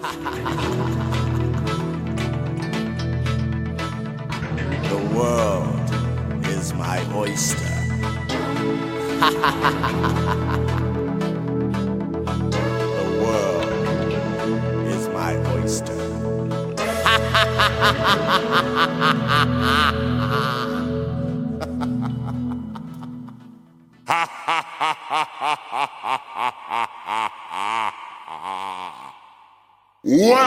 [0.00, 0.10] The
[5.14, 5.90] world
[6.46, 7.74] is my oyster.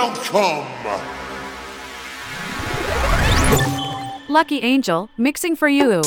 [0.02, 0.66] Welcome!
[4.28, 6.02] Lucky Angel, mixing for you.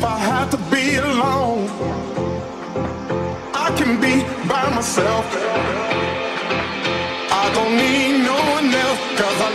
[0.00, 1.68] if I had to be alone,
[3.52, 4.14] I can be
[4.48, 5.26] by myself.
[7.42, 9.50] I don't need no one else, cause I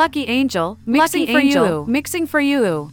[0.00, 1.66] Lucky Angel, mixing Lucky for Angel.
[1.66, 1.84] you.
[1.86, 2.90] Mixing for you.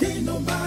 [0.00, 0.65] Ain't nobody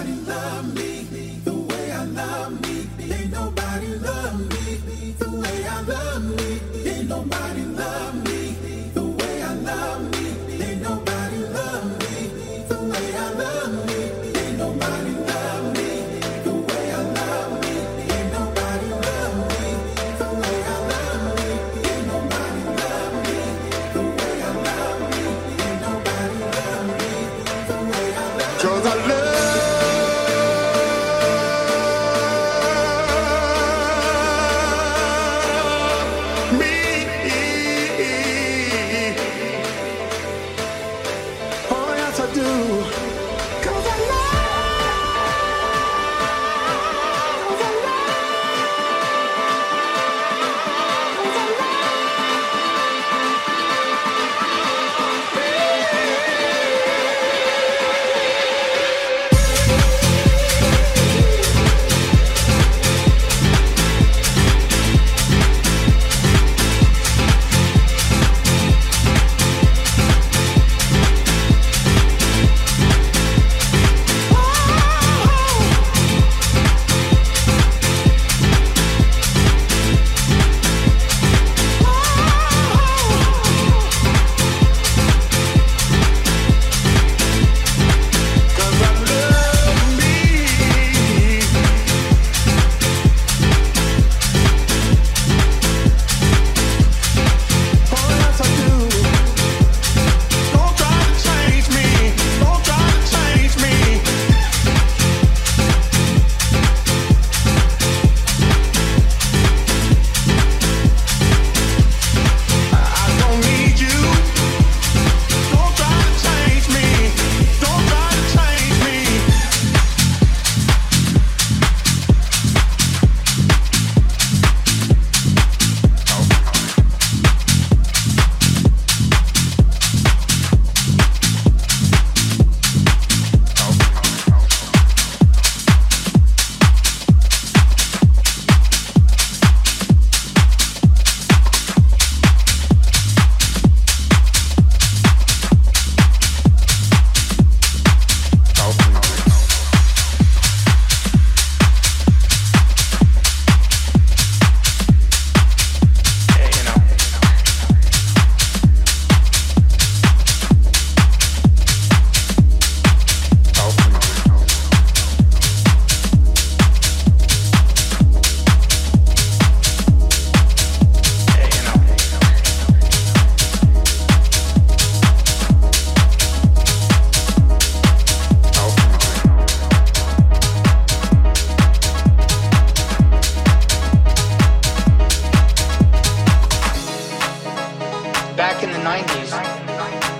[188.90, 189.30] 90s,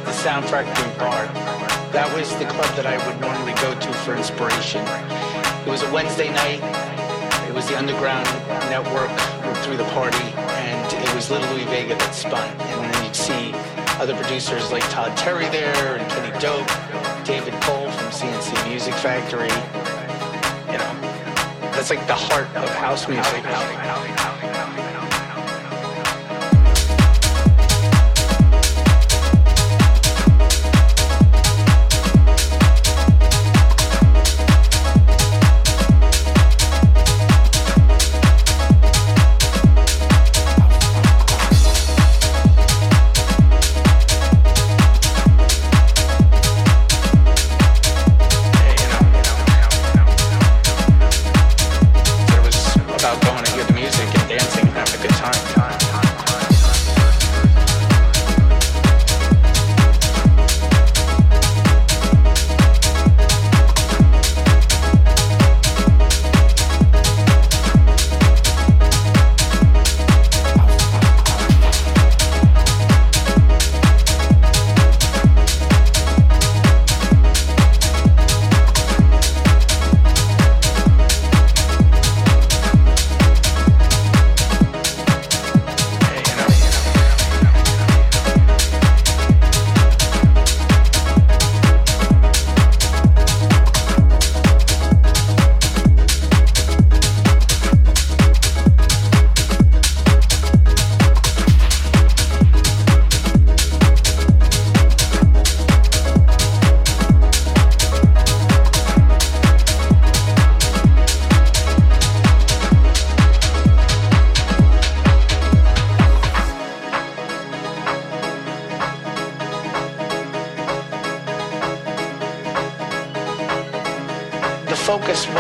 [0.05, 1.27] the soundtrack being Bar,
[1.91, 4.87] that was the club that I would normally go to for inspiration.
[5.67, 6.63] It was a Wednesday night.
[7.51, 8.31] It was the underground
[8.71, 9.11] network
[9.65, 10.23] through the party,
[10.63, 12.47] and it was Little Louie Vega that spun.
[12.47, 13.51] And then you'd see
[13.99, 16.71] other producers like Todd Terry there, and Kenny Dope,
[17.27, 19.51] David Cole from C+C Music Factory.
[20.71, 20.93] You know,
[21.75, 23.43] that's like the heart of house music.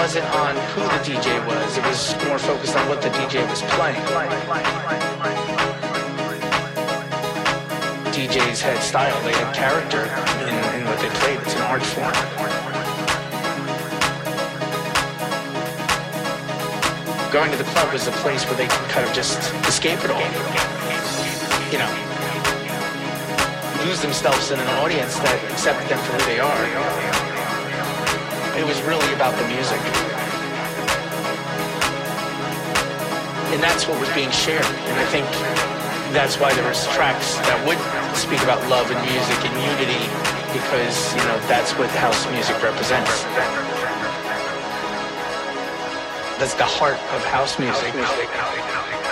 [0.00, 1.76] Wasn't on who the DJ was.
[1.76, 4.00] It was more focused on what the DJ was playing.
[8.16, 10.04] DJs had style, they had character
[10.48, 11.38] in, in what they played.
[11.40, 12.14] It's an art form.
[17.30, 20.10] Going to the club was a place where they could kind of just escape it
[20.10, 20.20] all.
[21.70, 21.92] You know,
[23.84, 27.29] lose themselves in an audience that accepted them for who they are.
[28.60, 29.80] It was really about the music.
[33.56, 34.68] And that's what was being shared.
[34.84, 35.24] And I think
[36.12, 37.80] that's why there was tracks that would
[38.12, 40.04] speak about love and music and unity
[40.52, 43.24] because, you know, that's what house music represents.
[46.36, 47.96] That's the heart of house music.
[47.96, 49.09] House, house,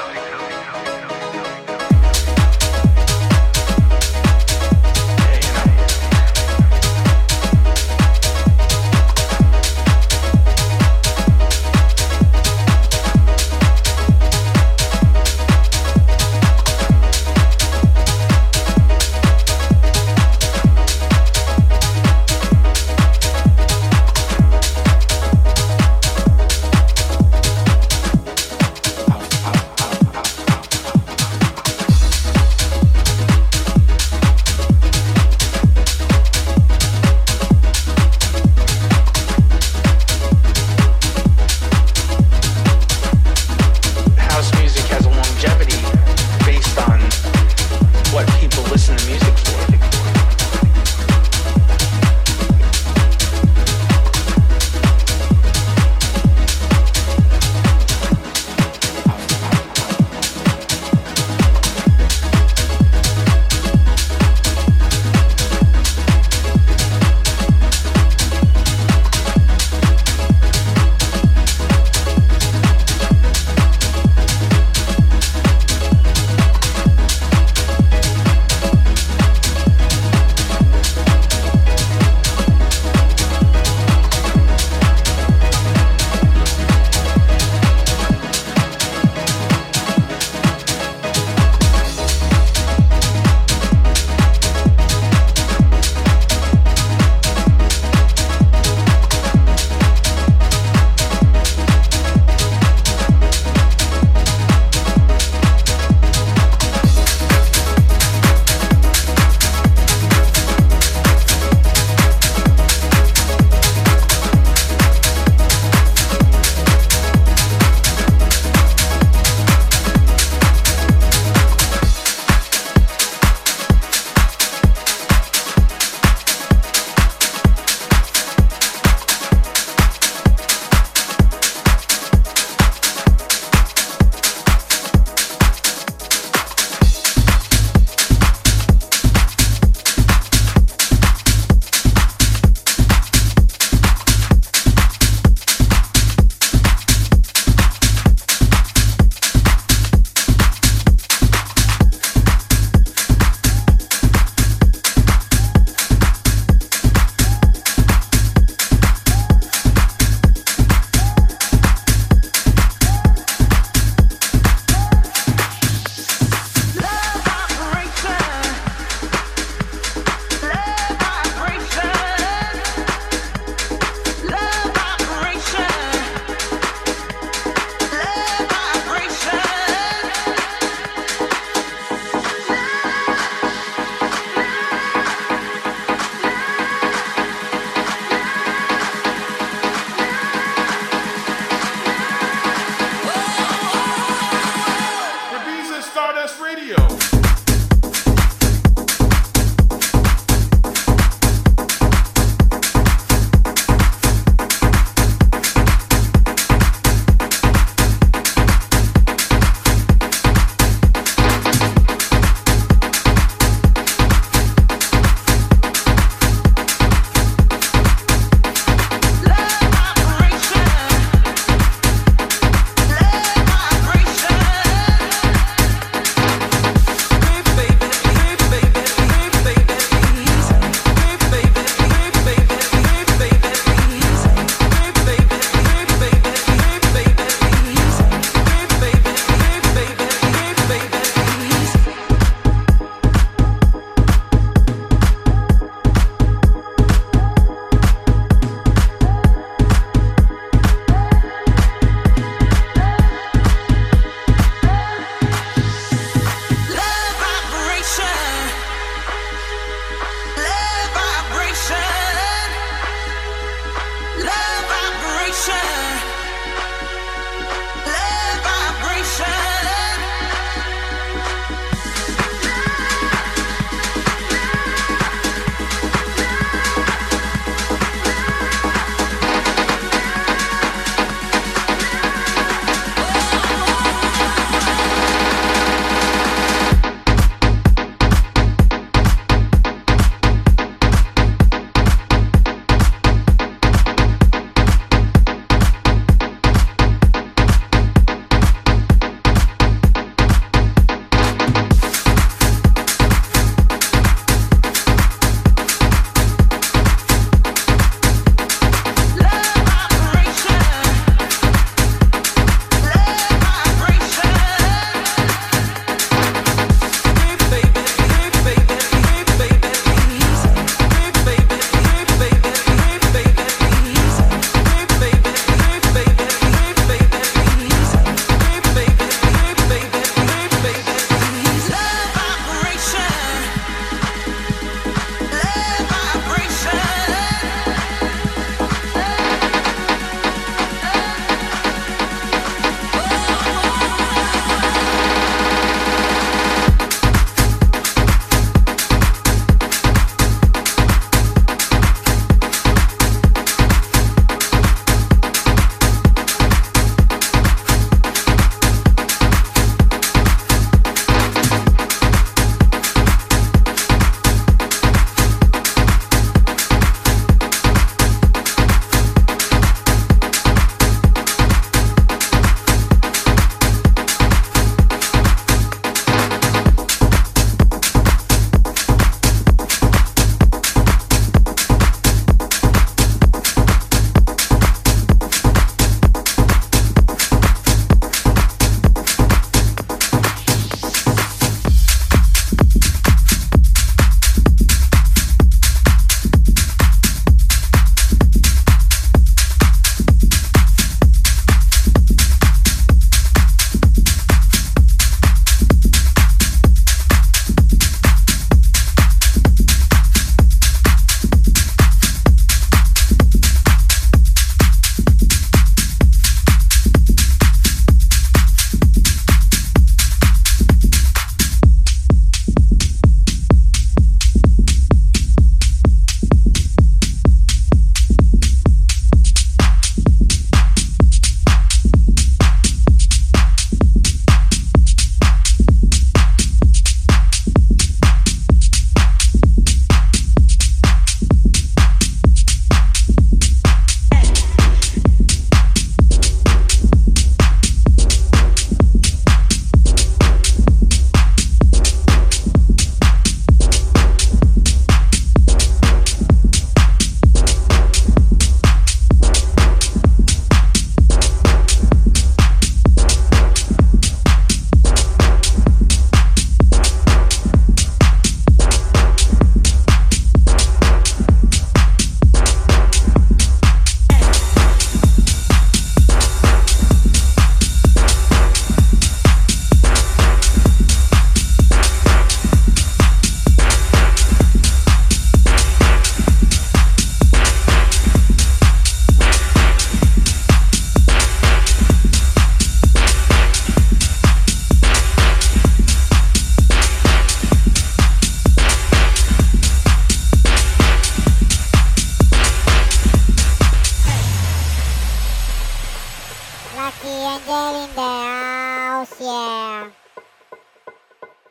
[506.99, 509.87] Lucky Angel in the house, yeah.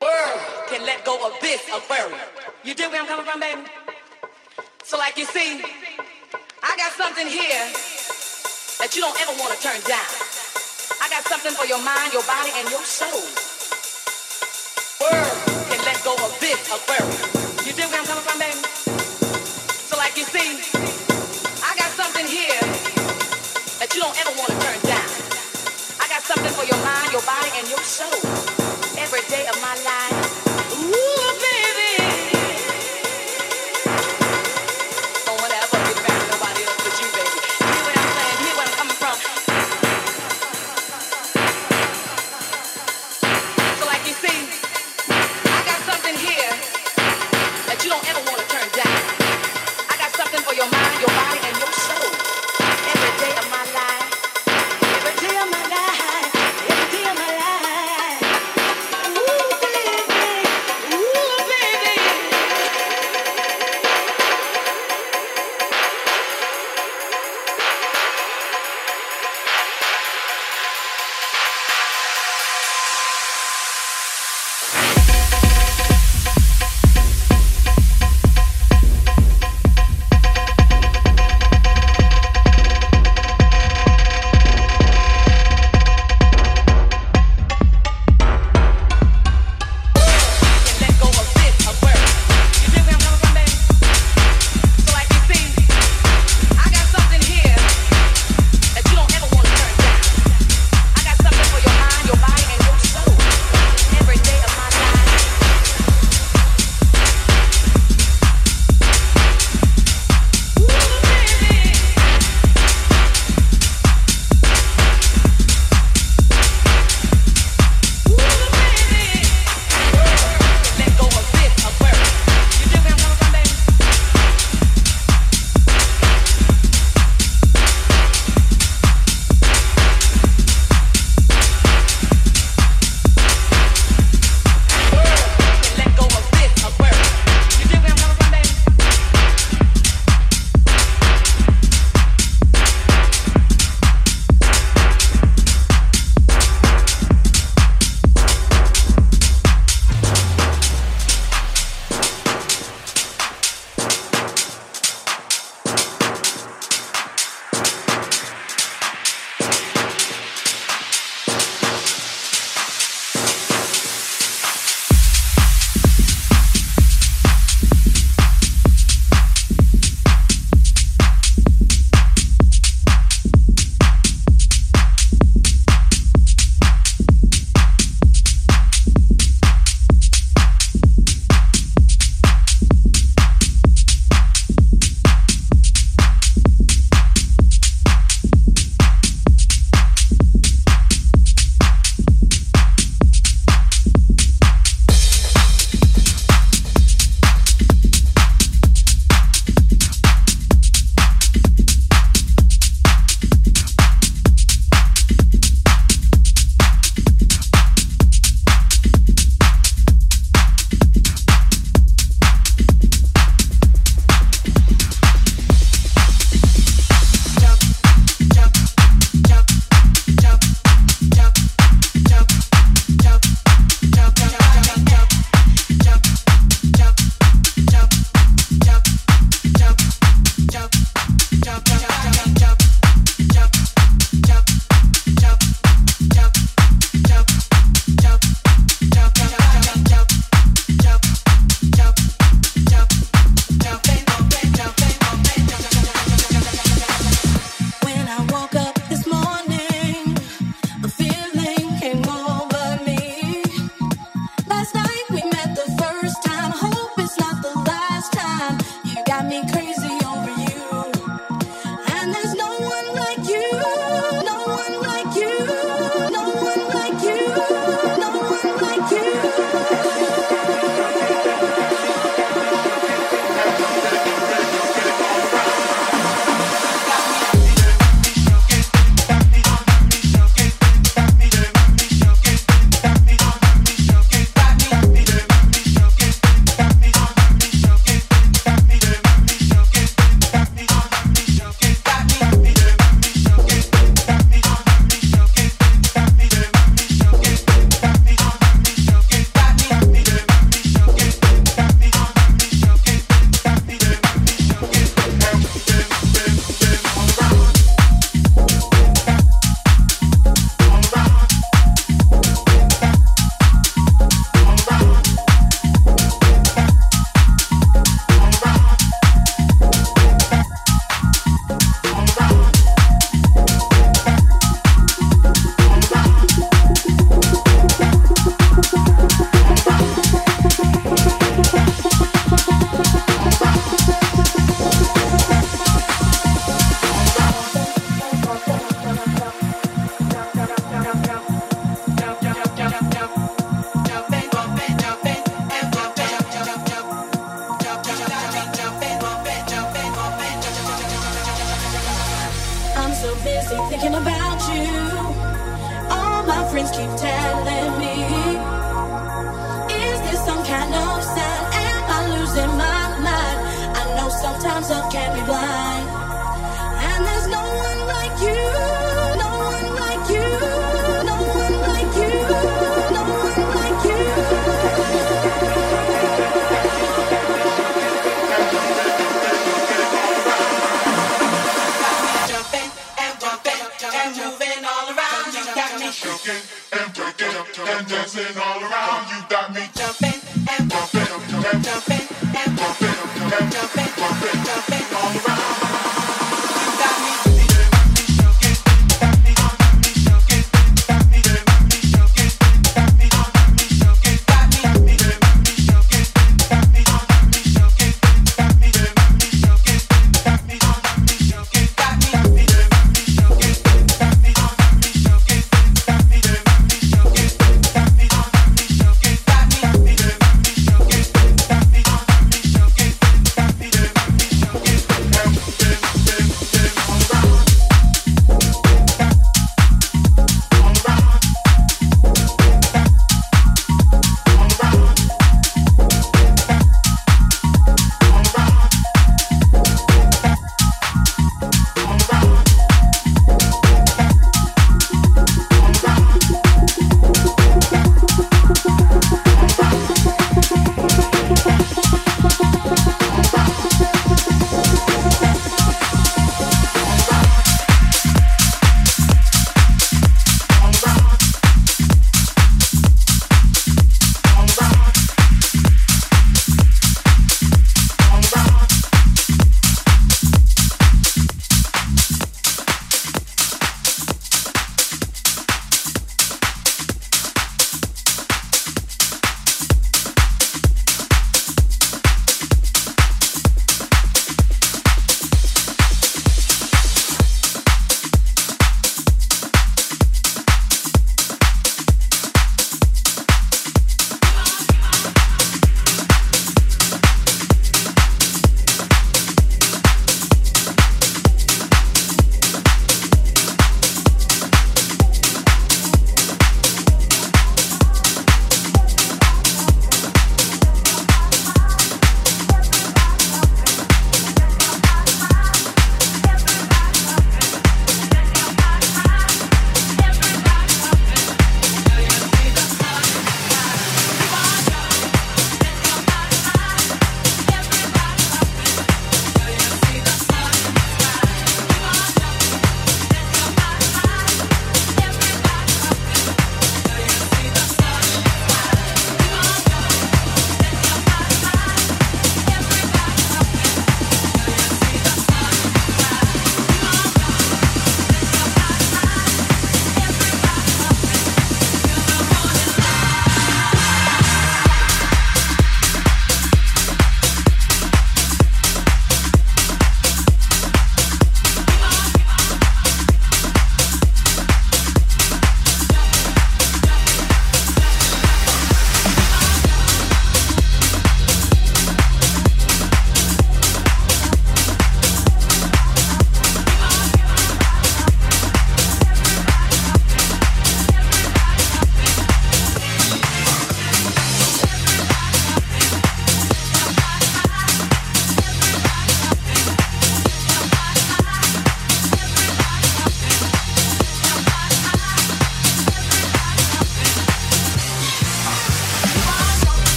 [0.00, 2.20] World can let go of this aquarium.
[2.62, 3.62] You dig where I'm coming from, baby?
[4.84, 5.60] So, like you see,
[6.62, 7.66] I got something here
[8.78, 10.06] that you don't ever want to turn down.
[11.02, 13.26] I got something for your mind, your body, and your soul.
[15.02, 17.10] World can let go of this aquarium.
[17.66, 18.62] You dig where I'm coming from, baby?
[19.90, 20.62] So, like you see,
[21.66, 22.62] I got something here
[23.82, 24.51] that you don't ever want to
[26.34, 28.08] something for your mind, your body, and your soul.
[28.96, 30.11] Every day of my life.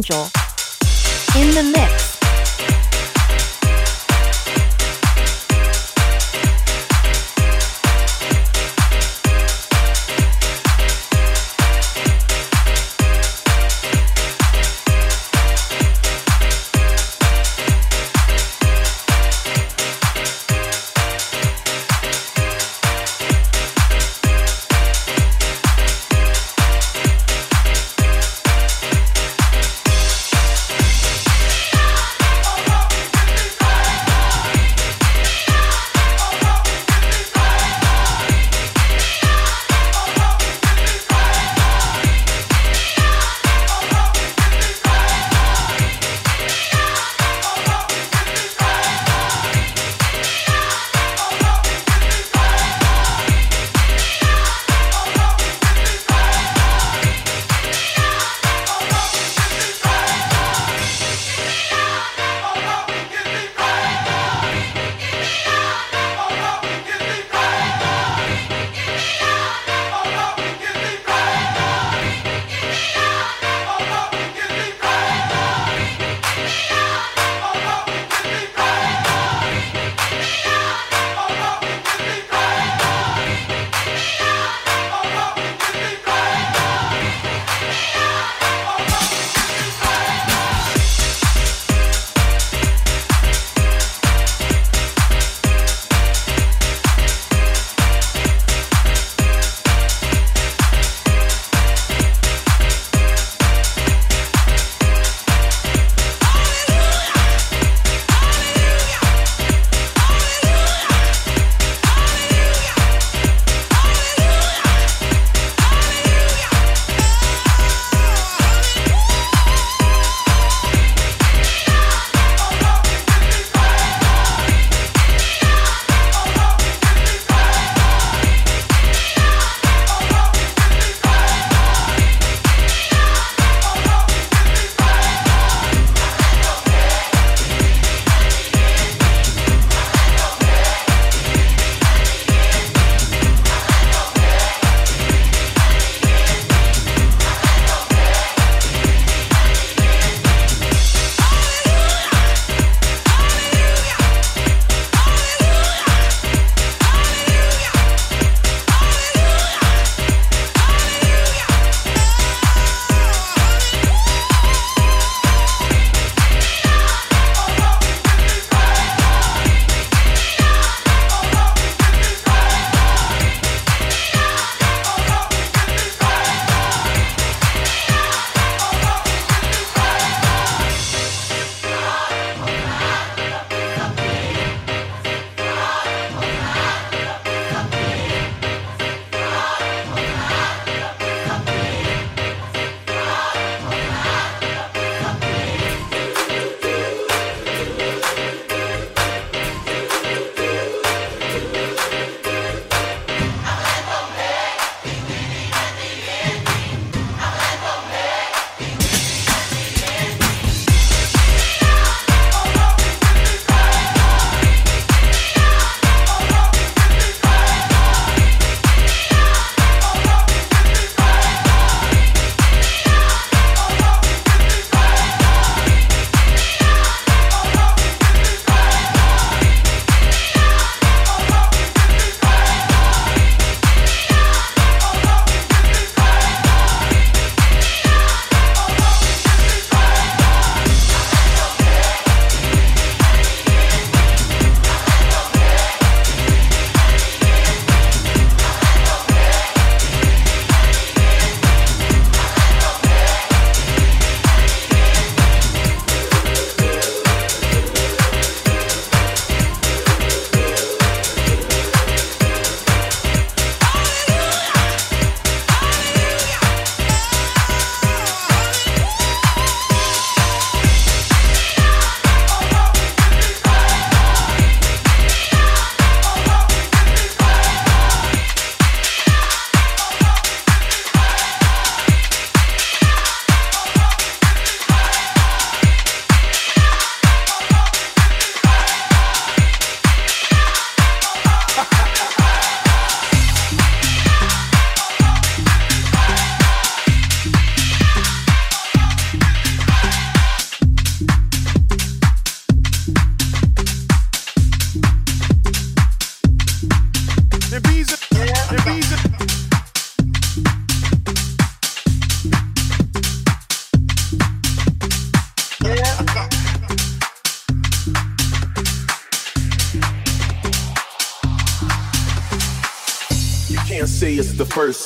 [0.00, 0.39] Angel.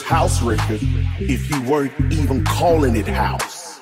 [0.05, 0.81] House record
[1.19, 3.81] if you weren't even calling it house.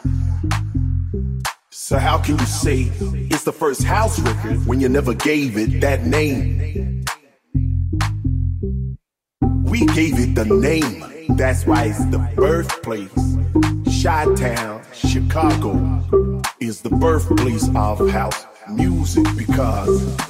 [1.70, 2.93] So how can you say
[3.29, 7.05] it's the first house record when you never gave it that name?
[9.64, 11.37] We gave it the name.
[11.37, 13.11] That's why it's the birthplace.
[14.03, 19.89] Chi-Town, Chicago is the birthplace of house music because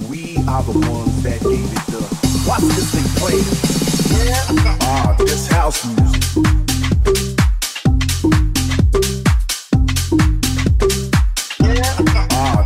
[0.08, 2.00] we are the ones that gave it the.
[2.48, 3.81] Watch this thing play.
[4.22, 6.22] This house music.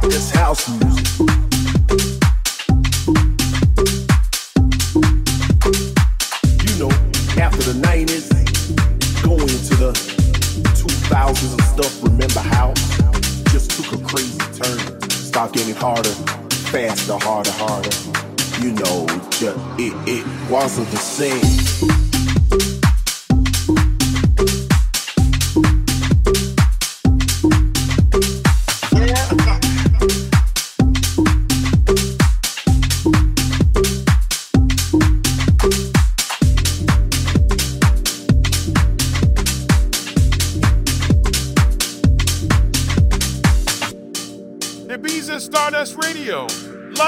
[0.03, 1.07] This house music.
[6.61, 6.91] You know,
[7.41, 8.29] after the 90s,
[9.23, 9.93] going into the
[10.75, 12.75] 2000s and stuff, remember how
[13.51, 15.01] just took a crazy turn.
[15.11, 16.11] Start getting harder,
[16.71, 18.06] faster, harder, harder.
[18.67, 22.06] You know, just, it, it wasn't the same.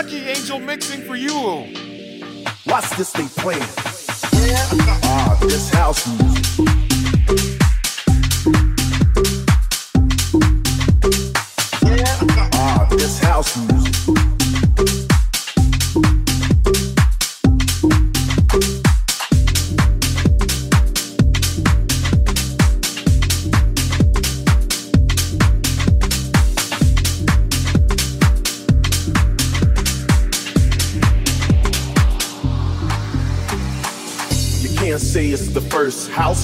[0.00, 1.74] Lucky Angel mixing for you.
[2.68, 3.58] Watch this thing play.
[5.02, 7.67] Ah, this house music.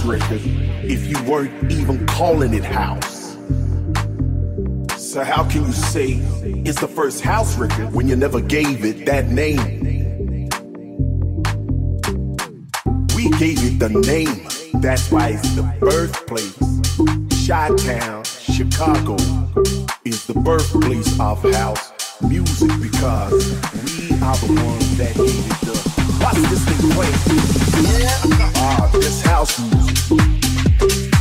[0.06, 3.36] If you weren't even calling it house.
[4.98, 6.20] So how can you say
[6.64, 9.56] it's the first house record when you never gave it that name?
[13.16, 14.82] We gave it the name.
[14.82, 16.58] That's why it's the birthplace.
[17.46, 19.16] Chi-Town, Chicago
[20.04, 21.92] is the birthplace of house
[22.22, 25.93] music because we are the ones that gave it the.
[26.24, 27.10] Watch this thing play.
[28.56, 31.13] Ah, this house music.